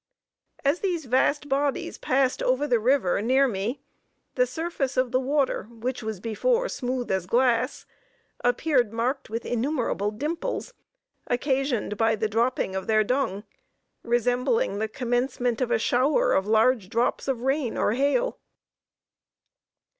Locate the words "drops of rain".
16.89-17.77